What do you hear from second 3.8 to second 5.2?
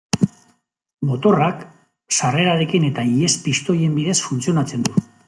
bidez funtzionatzen du.